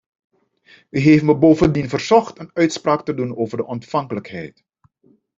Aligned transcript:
U 0.89 0.99
heeft 0.99 1.23
mij 1.23 1.37
bovendien 1.37 1.89
verzocht 1.89 2.39
een 2.39 2.49
uitspraak 2.53 3.05
te 3.05 3.13
doen 3.13 3.35
over 3.37 3.57
de 3.57 3.65
ontvankelijkheid. 3.65 4.63